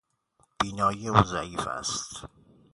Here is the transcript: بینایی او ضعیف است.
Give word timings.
بینایی 0.59 1.07
او 1.09 1.21
ضعیف 1.31 1.67
است. 1.79 2.11